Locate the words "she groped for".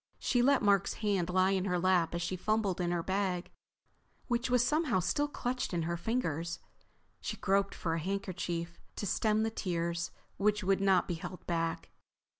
7.19-7.93